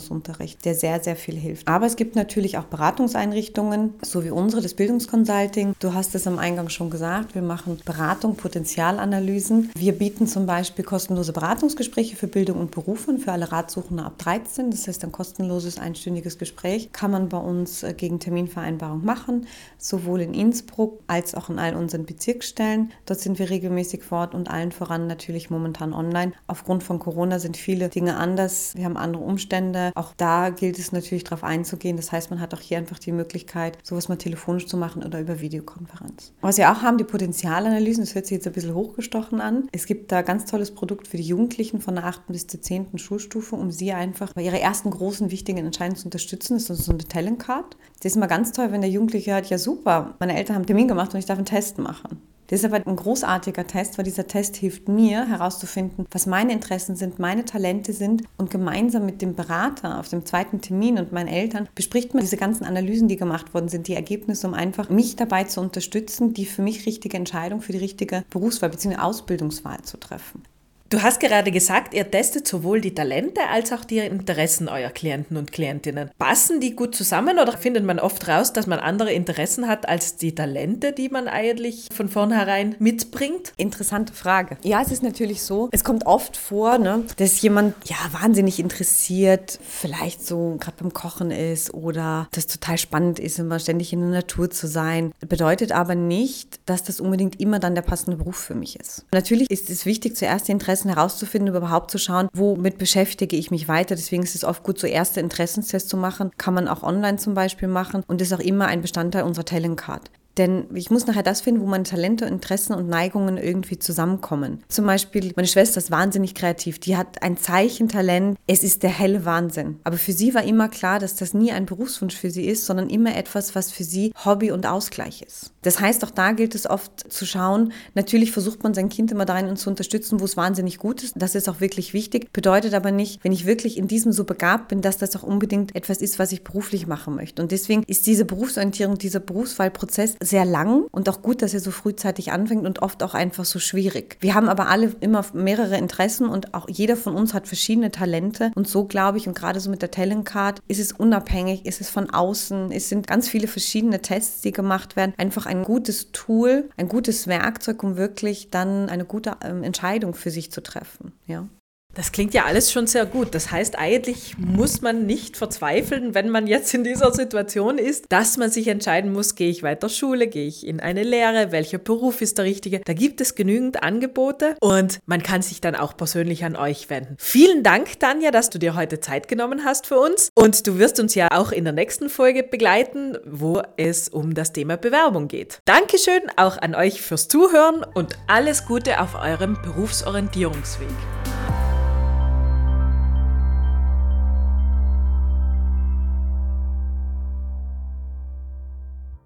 Berufsorientierungsunterricht, 0.00 0.64
der 0.64 0.74
sehr, 0.74 1.00
sehr 1.00 1.16
viel 1.16 1.36
hilft. 1.36 1.68
Aber 1.68 1.86
es 1.86 1.96
gibt 1.96 2.16
natürlich 2.16 2.58
auch 2.58 2.64
Beratungseinrichtungen, 2.64 3.94
so 4.02 4.24
wie 4.24 4.30
unsere, 4.30 4.62
das 4.62 4.74
Bildungskonsulting. 4.74 5.74
Du 5.78 5.94
hast 5.94 6.14
es 6.14 6.26
am 6.26 6.38
Eingang 6.38 6.68
schon 6.68 6.90
gesagt, 6.90 7.34
wir 7.34 7.42
machen 7.42 7.80
Beratung, 7.84 8.36
Potenzialanalyse, 8.36 9.10
Analysen. 9.10 9.70
Wir 9.74 9.92
bieten 9.92 10.26
zum 10.26 10.46
Beispiel 10.46 10.84
kostenlose 10.84 11.32
Beratungsgespräche 11.32 12.16
für 12.16 12.26
Bildung 12.26 12.58
und 12.58 12.70
Berufe 12.70 13.10
für 13.18 13.32
alle 13.32 13.50
Ratsuchende 13.50 14.04
ab 14.04 14.18
13. 14.18 14.70
Das 14.70 14.86
heißt, 14.86 15.04
ein 15.04 15.12
kostenloses 15.12 15.78
einstündiges 15.78 16.38
Gespräch 16.38 16.92
kann 16.92 17.10
man 17.10 17.28
bei 17.28 17.38
uns 17.38 17.82
äh, 17.82 17.92
gegen 17.92 18.20
Terminvereinbarung 18.20 19.04
machen, 19.04 19.46
sowohl 19.78 20.20
in 20.20 20.34
Innsbruck 20.34 21.00
als 21.06 21.34
auch 21.34 21.50
in 21.50 21.58
all 21.58 21.74
unseren 21.74 22.06
Bezirksstellen. 22.06 22.92
Dort 23.06 23.20
sind 23.20 23.38
wir 23.38 23.50
regelmäßig 23.50 24.02
vor 24.04 24.20
Ort 24.20 24.34
und 24.34 24.50
allen 24.50 24.70
voran 24.70 25.06
natürlich 25.06 25.50
momentan 25.50 25.92
online. 25.92 26.32
Aufgrund 26.46 26.82
von 26.82 26.98
Corona 26.98 27.38
sind 27.38 27.56
viele 27.56 27.88
Dinge 27.88 28.16
anders. 28.16 28.74
Wir 28.76 28.84
haben 28.84 28.96
andere 28.96 29.24
Umstände. 29.24 29.79
Auch 29.94 30.12
da 30.16 30.50
gilt 30.50 30.78
es 30.78 30.92
natürlich 30.92 31.24
darauf 31.24 31.44
einzugehen. 31.44 31.96
Das 31.96 32.12
heißt, 32.12 32.30
man 32.30 32.40
hat 32.40 32.54
auch 32.54 32.60
hier 32.60 32.78
einfach 32.78 32.98
die 32.98 33.12
Möglichkeit, 33.12 33.78
sowas 33.82 34.08
mal 34.08 34.16
telefonisch 34.16 34.66
zu 34.66 34.76
machen 34.76 35.02
oder 35.02 35.20
über 35.20 35.40
Videokonferenz. 35.40 36.32
Was 36.40 36.58
wir 36.58 36.70
auch 36.70 36.82
haben, 36.82 36.98
die 36.98 37.04
Potenzialanalysen, 37.04 38.04
das 38.04 38.14
hört 38.14 38.26
sich 38.26 38.36
jetzt 38.36 38.46
ein 38.46 38.52
bisschen 38.52 38.74
hochgestochen 38.74 39.40
an. 39.40 39.68
Es 39.72 39.86
gibt 39.86 40.12
da 40.12 40.18
ein 40.18 40.24
ganz 40.24 40.44
tolles 40.44 40.74
Produkt 40.74 41.08
für 41.08 41.16
die 41.16 41.22
Jugendlichen 41.22 41.80
von 41.80 41.94
der 41.94 42.04
8. 42.04 42.28
bis 42.28 42.46
zur 42.46 42.60
10. 42.60 42.98
Schulstufe, 42.98 43.56
um 43.56 43.70
sie 43.70 43.92
einfach 43.92 44.32
bei 44.32 44.42
ihrer 44.42 44.60
ersten 44.60 44.90
großen, 44.90 45.30
wichtigen 45.30 45.58
Entscheidung 45.58 45.96
zu 45.96 46.06
unterstützen. 46.06 46.54
Das 46.54 46.70
ist 46.70 46.84
so 46.84 46.92
eine 46.92 47.04
Talent 47.04 47.38
Card. 47.38 47.76
Das 48.02 48.12
ist 48.12 48.16
immer 48.16 48.28
ganz 48.28 48.52
toll, 48.52 48.72
wenn 48.72 48.80
der 48.80 48.90
Jugendliche 48.90 49.32
hört, 49.32 49.50
ja 49.50 49.58
super, 49.58 50.14
meine 50.18 50.36
Eltern 50.36 50.56
haben 50.56 50.60
einen 50.62 50.66
Termin 50.66 50.88
gemacht 50.88 51.12
und 51.12 51.20
ich 51.20 51.26
darf 51.26 51.38
einen 51.38 51.46
Test 51.46 51.78
machen. 51.78 52.20
Das 52.50 52.58
ist 52.58 52.64
aber 52.64 52.84
ein 52.84 52.96
großartiger 52.96 53.64
Test, 53.64 53.96
weil 53.96 54.04
dieser 54.04 54.26
Test 54.26 54.56
hilft 54.56 54.88
mir 54.88 55.28
herauszufinden, 55.28 56.06
was 56.10 56.26
meine 56.26 56.52
Interessen 56.52 56.96
sind, 56.96 57.20
meine 57.20 57.44
Talente 57.44 57.92
sind 57.92 58.24
und 58.38 58.50
gemeinsam 58.50 59.06
mit 59.06 59.22
dem 59.22 59.36
Berater 59.36 60.00
auf 60.00 60.08
dem 60.08 60.26
zweiten 60.26 60.60
Termin 60.60 60.98
und 60.98 61.12
meinen 61.12 61.28
Eltern 61.28 61.68
bespricht 61.76 62.12
man 62.12 62.22
diese 62.22 62.36
ganzen 62.36 62.64
Analysen, 62.64 63.06
die 63.06 63.14
gemacht 63.14 63.54
worden 63.54 63.68
sind, 63.68 63.86
die 63.86 63.94
Ergebnisse, 63.94 64.48
um 64.48 64.54
einfach 64.54 64.90
mich 64.90 65.14
dabei 65.14 65.44
zu 65.44 65.60
unterstützen, 65.60 66.34
die 66.34 66.44
für 66.44 66.62
mich 66.62 66.86
richtige 66.86 67.16
Entscheidung 67.16 67.60
für 67.60 67.70
die 67.70 67.78
richtige 67.78 68.24
Berufswahl 68.30 68.70
bzw. 68.70 68.96
Ausbildungswahl 68.96 69.82
zu 69.82 69.96
treffen. 69.96 70.42
Du 70.90 71.00
hast 71.00 71.20
gerade 71.20 71.52
gesagt, 71.52 71.94
ihr 71.94 72.10
testet 72.10 72.48
sowohl 72.48 72.80
die 72.80 72.92
Talente 72.92 73.42
als 73.48 73.72
auch 73.72 73.84
die 73.84 73.98
Interessen 73.98 74.68
eurer 74.68 74.90
Klienten 74.90 75.36
und 75.36 75.52
Klientinnen. 75.52 76.10
Passen 76.18 76.58
die 76.58 76.74
gut 76.74 76.96
zusammen 76.96 77.38
oder 77.38 77.56
findet 77.56 77.84
man 77.84 78.00
oft 78.00 78.26
raus, 78.26 78.52
dass 78.52 78.66
man 78.66 78.80
andere 78.80 79.12
Interessen 79.12 79.68
hat 79.68 79.88
als 79.88 80.16
die 80.16 80.34
Talente, 80.34 80.90
die 80.90 81.08
man 81.08 81.28
eigentlich 81.28 81.86
von 81.94 82.08
vornherein 82.08 82.74
mitbringt? 82.80 83.52
Interessante 83.56 84.12
Frage. 84.12 84.56
Ja, 84.64 84.82
es 84.82 84.90
ist 84.90 85.04
natürlich 85.04 85.44
so, 85.44 85.68
es 85.70 85.84
kommt 85.84 86.06
oft 86.06 86.36
vor, 86.36 86.78
ne, 86.78 87.04
dass 87.18 87.40
jemand 87.40 87.76
ja 87.84 87.94
wahnsinnig 88.10 88.58
interessiert, 88.58 89.60
vielleicht 89.62 90.26
so 90.26 90.56
gerade 90.58 90.78
beim 90.80 90.92
Kochen 90.92 91.30
ist 91.30 91.72
oder 91.72 92.26
das 92.32 92.48
total 92.48 92.78
spannend 92.78 93.20
ist, 93.20 93.38
immer 93.38 93.60
ständig 93.60 93.92
in 93.92 94.00
der 94.00 94.10
Natur 94.10 94.50
zu 94.50 94.66
sein. 94.66 95.12
Bedeutet 95.20 95.70
aber 95.70 95.94
nicht, 95.94 96.58
dass 96.66 96.82
das 96.82 96.98
unbedingt 96.98 97.40
immer 97.40 97.60
dann 97.60 97.76
der 97.76 97.82
passende 97.82 98.16
Beruf 98.16 98.38
für 98.38 98.56
mich 98.56 98.74
ist. 98.74 99.06
Natürlich 99.12 99.48
ist 99.48 99.70
es 99.70 99.86
wichtig, 99.86 100.16
zuerst 100.16 100.48
die 100.48 100.52
Interessen 100.52 100.79
Interessen 100.80 100.94
herauszufinden, 100.94 101.54
überhaupt 101.54 101.90
zu 101.90 101.98
schauen, 101.98 102.28
womit 102.32 102.78
beschäftige 102.78 103.36
ich 103.36 103.50
mich 103.50 103.68
weiter. 103.68 103.94
Deswegen 103.94 104.22
ist 104.22 104.34
es 104.34 104.44
oft 104.44 104.62
gut, 104.62 104.78
so 104.78 104.86
erste 104.86 105.20
Interessenstests 105.20 105.88
zu 105.88 105.96
machen. 105.96 106.30
Kann 106.38 106.54
man 106.54 106.68
auch 106.68 106.82
online 106.82 107.18
zum 107.18 107.34
Beispiel 107.34 107.68
machen 107.68 108.02
und 108.06 108.20
ist 108.20 108.32
auch 108.32 108.40
immer 108.40 108.66
ein 108.66 108.80
Bestandteil 108.80 109.24
unserer 109.24 109.44
Talent 109.44 109.78
Card. 109.78 110.10
Denn 110.38 110.66
ich 110.74 110.90
muss 110.90 111.06
nachher 111.06 111.22
das 111.22 111.40
finden, 111.40 111.60
wo 111.60 111.66
meine 111.66 111.84
Talente, 111.84 112.24
Interessen 112.24 112.72
und 112.74 112.88
Neigungen 112.88 113.36
irgendwie 113.36 113.78
zusammenkommen. 113.78 114.62
Zum 114.68 114.86
Beispiel, 114.86 115.32
meine 115.36 115.48
Schwester 115.48 115.78
ist 115.78 115.90
wahnsinnig 115.90 116.34
kreativ. 116.34 116.78
Die 116.78 116.96
hat 116.96 117.22
ein 117.22 117.36
Zeichentalent. 117.36 118.38
Es 118.46 118.62
ist 118.62 118.82
der 118.82 118.90
helle 118.90 119.24
Wahnsinn. 119.24 119.80
Aber 119.84 119.96
für 119.96 120.12
sie 120.12 120.34
war 120.34 120.44
immer 120.44 120.68
klar, 120.68 120.98
dass 120.98 121.16
das 121.16 121.34
nie 121.34 121.52
ein 121.52 121.66
Berufswunsch 121.66 122.16
für 122.16 122.30
sie 122.30 122.46
ist, 122.46 122.66
sondern 122.66 122.88
immer 122.88 123.16
etwas, 123.16 123.54
was 123.54 123.72
für 123.72 123.84
sie 123.84 124.12
Hobby 124.24 124.52
und 124.52 124.66
Ausgleich 124.66 125.22
ist. 125.22 125.52
Das 125.62 125.80
heißt, 125.80 126.04
auch 126.04 126.10
da 126.10 126.32
gilt 126.32 126.54
es 126.54 126.68
oft 126.68 127.12
zu 127.12 127.26
schauen. 127.26 127.72
Natürlich 127.94 128.32
versucht 128.32 128.62
man 128.62 128.72
sein 128.72 128.88
Kind 128.88 129.12
immer 129.12 129.26
darin 129.26 129.56
zu 129.56 129.68
unterstützen, 129.68 130.20
wo 130.20 130.24
es 130.24 130.36
wahnsinnig 130.36 130.78
gut 130.78 131.02
ist. 131.02 131.14
Das 131.16 131.34
ist 131.34 131.48
auch 131.48 131.60
wirklich 131.60 131.92
wichtig. 131.92 132.32
Bedeutet 132.32 132.72
aber 132.72 132.92
nicht, 132.92 133.22
wenn 133.22 133.32
ich 133.32 133.46
wirklich 133.46 133.76
in 133.76 133.88
diesem 133.88 134.12
so 134.12 134.24
begabt 134.24 134.68
bin, 134.68 134.80
dass 134.80 134.96
das 134.96 135.14
auch 135.16 135.22
unbedingt 135.22 135.74
etwas 135.74 136.00
ist, 136.00 136.18
was 136.18 136.32
ich 136.32 136.44
beruflich 136.44 136.86
machen 136.86 137.14
möchte. 137.14 137.42
Und 137.42 137.52
deswegen 137.52 137.82
ist 137.86 138.06
diese 138.06 138.24
Berufsorientierung, 138.24 138.96
dieser 138.96 139.20
Berufswahlprozess 139.20 140.16
sehr 140.22 140.44
lang 140.44 140.86
und 140.90 141.08
auch 141.08 141.22
gut, 141.22 141.42
dass 141.42 141.54
er 141.54 141.60
so 141.60 141.70
frühzeitig 141.70 142.32
anfängt 142.32 142.66
und 142.66 142.82
oft 142.82 143.02
auch 143.02 143.14
einfach 143.14 143.44
so 143.44 143.58
schwierig. 143.58 144.16
Wir 144.20 144.34
haben 144.34 144.48
aber 144.48 144.68
alle 144.68 144.92
immer 145.00 145.24
mehrere 145.32 145.76
Interessen 145.78 146.28
und 146.28 146.54
auch 146.54 146.68
jeder 146.68 146.96
von 146.96 147.14
uns 147.14 147.34
hat 147.34 147.48
verschiedene 147.48 147.90
Talente 147.90 148.52
und 148.54 148.68
so 148.68 148.84
glaube 148.84 149.18
ich 149.18 149.26
und 149.26 149.36
gerade 149.36 149.60
so 149.60 149.70
mit 149.70 149.82
der 149.82 149.90
Talent 149.90 150.26
Card 150.26 150.60
ist 150.68 150.80
es 150.80 150.92
unabhängig, 150.92 151.66
ist 151.66 151.80
es 151.80 151.90
von 151.90 152.10
außen, 152.10 152.70
es 152.72 152.88
sind 152.88 153.06
ganz 153.06 153.28
viele 153.28 153.48
verschiedene 153.48 154.02
Tests, 154.02 154.42
die 154.42 154.52
gemacht 154.52 154.96
werden, 154.96 155.14
einfach 155.16 155.46
ein 155.46 155.62
gutes 155.62 156.12
Tool, 156.12 156.68
ein 156.76 156.88
gutes 156.88 157.26
Werkzeug, 157.26 157.82
um 157.82 157.96
wirklich 157.96 158.50
dann 158.50 158.88
eine 158.88 159.04
gute 159.04 159.36
ähm, 159.42 159.62
Entscheidung 159.62 160.14
für 160.14 160.30
sich 160.30 160.52
zu 160.52 160.62
treffen, 160.62 161.12
ja. 161.26 161.48
Das 161.94 162.12
klingt 162.12 162.34
ja 162.34 162.44
alles 162.44 162.70
schon 162.70 162.86
sehr 162.86 163.04
gut. 163.04 163.34
Das 163.34 163.50
heißt, 163.50 163.76
eigentlich 163.78 164.36
muss 164.38 164.80
man 164.80 165.06
nicht 165.06 165.36
verzweifeln, 165.36 166.14
wenn 166.14 166.28
man 166.28 166.46
jetzt 166.46 166.72
in 166.72 166.84
dieser 166.84 167.12
Situation 167.12 167.78
ist, 167.78 168.04
dass 168.08 168.36
man 168.36 168.50
sich 168.50 168.68
entscheiden 168.68 169.12
muss, 169.12 169.34
gehe 169.34 169.50
ich 169.50 169.64
weiter 169.64 169.88
Schule, 169.88 170.28
gehe 170.28 170.46
ich 170.46 170.66
in 170.66 170.78
eine 170.78 171.02
Lehre, 171.02 171.50
welcher 171.50 171.78
Beruf 171.78 172.22
ist 172.22 172.38
der 172.38 172.44
richtige. 172.44 172.80
Da 172.84 172.92
gibt 172.92 173.20
es 173.20 173.34
genügend 173.34 173.82
Angebote 173.82 174.54
und 174.60 175.00
man 175.06 175.22
kann 175.22 175.42
sich 175.42 175.60
dann 175.60 175.74
auch 175.74 175.96
persönlich 175.96 176.44
an 176.44 176.54
euch 176.54 176.90
wenden. 176.90 177.16
Vielen 177.18 177.64
Dank, 177.64 177.98
Tanja, 177.98 178.30
dass 178.30 178.50
du 178.50 178.58
dir 178.58 178.76
heute 178.76 179.00
Zeit 179.00 179.26
genommen 179.26 179.64
hast 179.64 179.86
für 179.86 179.98
uns 179.98 180.30
und 180.34 180.66
du 180.68 180.78
wirst 180.78 181.00
uns 181.00 181.16
ja 181.16 181.28
auch 181.32 181.50
in 181.50 181.64
der 181.64 181.72
nächsten 181.72 182.08
Folge 182.08 182.44
begleiten, 182.44 183.18
wo 183.26 183.62
es 183.76 184.08
um 184.08 184.34
das 184.34 184.52
Thema 184.52 184.76
Bewerbung 184.76 185.26
geht. 185.26 185.58
Dankeschön 185.64 186.22
auch 186.36 186.56
an 186.58 186.76
euch 186.76 187.02
fürs 187.02 187.26
Zuhören 187.26 187.84
und 187.94 188.16
alles 188.28 188.64
Gute 188.66 189.00
auf 189.00 189.16
eurem 189.16 189.58
Berufsorientierungsweg. 189.62 190.88